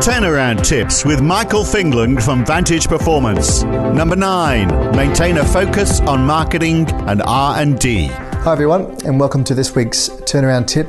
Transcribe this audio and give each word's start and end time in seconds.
Turnaround 0.00 0.64
tips 0.64 1.04
with 1.04 1.20
Michael 1.20 1.62
Fingland 1.62 2.22
from 2.22 2.42
Vantage 2.46 2.88
Performance. 2.88 3.64
Number 3.64 4.16
9, 4.16 4.96
maintain 4.96 5.36
a 5.36 5.44
focus 5.44 6.00
on 6.00 6.24
marketing 6.24 6.90
and 7.06 7.20
R&D. 7.20 8.06
Hi 8.06 8.52
everyone 8.52 8.96
and 9.04 9.20
welcome 9.20 9.44
to 9.44 9.54
this 9.54 9.74
week's 9.74 10.08
turnaround 10.08 10.68
tip 10.68 10.88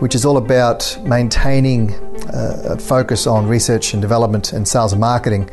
which 0.00 0.14
is 0.14 0.24
all 0.24 0.36
about 0.36 0.96
maintaining 1.02 1.94
uh, 2.26 2.62
a 2.64 2.78
focus 2.78 3.26
on 3.26 3.48
research 3.48 3.92
and 3.92 4.00
development 4.00 4.52
and 4.52 4.68
sales 4.68 4.92
and 4.92 5.00
marketing 5.00 5.50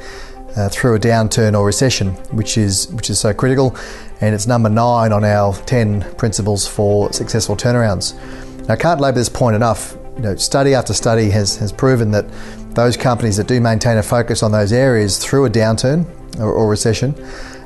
uh, 0.55 0.69
through 0.69 0.93
a 0.93 0.99
downturn 0.99 1.57
or 1.57 1.65
recession, 1.65 2.09
which 2.31 2.55
is 2.55 2.87
which 2.89 3.09
is 3.09 3.19
so 3.19 3.33
critical, 3.33 3.75
and 4.19 4.35
it's 4.35 4.45
number 4.45 4.69
nine 4.69 5.11
on 5.11 5.23
our 5.23 5.53
ten 5.65 6.01
principles 6.17 6.67
for 6.67 7.11
successful 7.13 7.55
turnarounds. 7.55 8.13
Now, 8.67 8.73
I 8.75 8.77
can't 8.77 9.01
labour 9.01 9.17
this 9.17 9.29
point 9.29 9.55
enough. 9.55 9.97
You 10.21 10.27
know, 10.27 10.35
study 10.35 10.75
after 10.75 10.93
study 10.93 11.31
has 11.31 11.55
has 11.55 11.71
proven 11.71 12.11
that 12.11 12.27
those 12.75 12.95
companies 12.95 13.37
that 13.37 13.47
do 13.47 13.59
maintain 13.59 13.97
a 13.97 14.03
focus 14.03 14.43
on 14.43 14.51
those 14.51 14.71
areas 14.71 15.17
through 15.17 15.45
a 15.45 15.49
downturn 15.49 16.05
or, 16.37 16.53
or 16.53 16.69
recession 16.69 17.15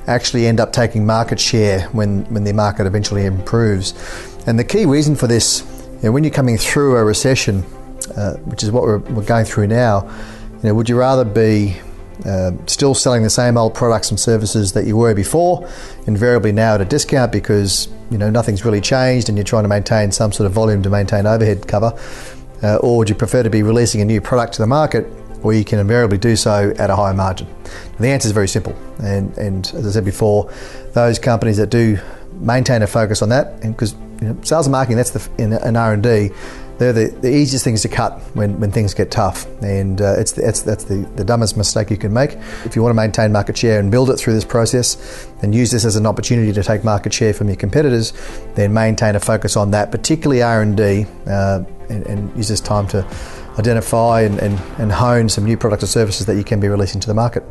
actually 0.07 0.47
end 0.47 0.61
up 0.61 0.71
taking 0.71 1.05
market 1.05 1.37
share 1.37 1.89
when 1.89 2.23
when 2.33 2.45
the 2.45 2.53
market 2.53 2.87
eventually 2.87 3.25
improves. 3.25 3.93
And 4.47 4.57
the 4.57 4.63
key 4.63 4.85
reason 4.85 5.17
for 5.17 5.27
this, 5.27 5.65
you 5.95 6.03
know, 6.03 6.11
when 6.13 6.23
you're 6.23 6.31
coming 6.31 6.57
through 6.57 6.95
a 6.95 7.03
recession, 7.03 7.61
uh, 8.15 8.35
which 8.45 8.63
is 8.63 8.71
what 8.71 8.83
we're, 8.83 8.99
we're 8.99 9.25
going 9.25 9.43
through 9.43 9.67
now, 9.67 10.09
you 10.63 10.69
know, 10.69 10.75
would 10.75 10.87
you 10.87 10.97
rather 10.97 11.25
be 11.25 11.75
uh, 12.23 12.51
still 12.67 12.93
selling 12.93 13.23
the 13.23 13.29
same 13.29 13.57
old 13.57 13.73
products 13.73 14.11
and 14.11 14.17
services 14.17 14.71
that 14.71 14.87
you 14.87 14.95
were 14.95 15.13
before, 15.13 15.69
invariably 16.07 16.53
now 16.53 16.75
at 16.75 16.79
a 16.79 16.85
discount 16.85 17.33
because 17.33 17.89
you 18.09 18.17
know 18.17 18.29
nothing's 18.29 18.63
really 18.63 18.79
changed 18.79 19.27
and 19.27 19.37
you're 19.37 19.43
trying 19.43 19.63
to 19.63 19.67
maintain 19.67 20.09
some 20.09 20.31
sort 20.31 20.47
of 20.47 20.53
volume 20.53 20.81
to 20.81 20.89
maintain 20.89 21.25
overhead 21.25 21.67
cover, 21.67 21.91
uh, 22.63 22.77
or 22.77 22.97
would 22.97 23.09
you 23.09 23.15
prefer 23.15 23.43
to 23.43 23.49
be 23.49 23.63
releasing 23.63 24.01
a 24.01 24.05
new 24.05 24.21
product 24.21 24.53
to 24.53 24.61
the 24.61 24.67
market 24.67 25.03
where 25.43 25.55
you 25.55 25.63
can 25.63 25.79
invariably 25.79 26.17
do 26.17 26.35
so 26.35 26.73
at 26.77 26.89
a 26.89 26.95
higher 26.95 27.13
margin? 27.13 27.47
The 27.99 28.07
answer 28.07 28.27
is 28.27 28.31
very 28.31 28.47
simple, 28.47 28.75
and, 29.01 29.35
and 29.37 29.65
as 29.75 29.87
I 29.87 29.91
said 29.91 30.05
before, 30.05 30.51
those 30.93 31.19
companies 31.19 31.57
that 31.57 31.69
do 31.69 31.97
maintain 32.33 32.81
a 32.81 32.87
focus 32.87 33.21
on 33.21 33.29
that, 33.29 33.61
because 33.61 33.93
you 34.21 34.27
know, 34.27 34.37
sales 34.43 34.67
and 34.67 34.71
marketing 34.71 34.97
that's 34.97 35.11
the 35.11 35.29
in, 35.37 35.53
in 35.53 35.75
R 35.75 35.93
and 35.93 36.03
D 36.03 36.31
they're 36.77 36.93
the, 36.93 37.07
the 37.21 37.33
easiest 37.33 37.63
things 37.63 37.81
to 37.83 37.87
cut 37.87 38.19
when, 38.33 38.59
when 38.59 38.71
things 38.71 38.93
get 38.93 39.11
tough. 39.11 39.45
And 39.61 40.01
uh, 40.01 40.15
it's, 40.17 40.33
the, 40.33 40.47
it's 40.47 40.61
that's 40.61 40.83
the, 40.83 41.09
the 41.15 41.23
dumbest 41.23 41.57
mistake 41.57 41.89
you 41.89 41.97
can 41.97 42.13
make. 42.13 42.37
If 42.65 42.75
you 42.75 42.83
want 42.83 42.91
to 42.91 42.95
maintain 42.95 43.31
market 43.31 43.57
share 43.57 43.79
and 43.79 43.89
build 43.89 44.09
it 44.09 44.17
through 44.17 44.33
this 44.33 44.45
process 44.45 45.27
and 45.41 45.55
use 45.55 45.71
this 45.71 45.85
as 45.85 45.95
an 45.95 46.05
opportunity 46.05 46.51
to 46.51 46.63
take 46.63 46.83
market 46.83 47.13
share 47.13 47.33
from 47.33 47.47
your 47.47 47.55
competitors, 47.55 48.13
then 48.55 48.73
maintain 48.73 49.15
a 49.15 49.19
focus 49.19 49.55
on 49.55 49.71
that, 49.71 49.91
particularly 49.91 50.41
R&D, 50.41 51.05
uh, 51.27 51.63
and, 51.89 52.05
and 52.07 52.35
use 52.35 52.47
this 52.47 52.61
time 52.61 52.87
to 52.89 53.05
identify 53.57 54.21
and, 54.21 54.39
and, 54.39 54.59
and 54.79 54.91
hone 54.91 55.29
some 55.29 55.45
new 55.45 55.57
products 55.57 55.83
or 55.83 55.87
services 55.87 56.25
that 56.25 56.35
you 56.35 56.43
can 56.43 56.59
be 56.59 56.67
releasing 56.67 56.99
to 57.01 57.07
the 57.07 57.13
market. 57.13 57.43